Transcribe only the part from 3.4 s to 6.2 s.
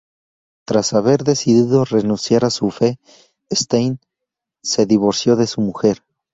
Stein se divorció de su mujer.